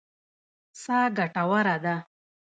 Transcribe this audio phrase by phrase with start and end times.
[0.81, 1.95] سا ګټوره ده.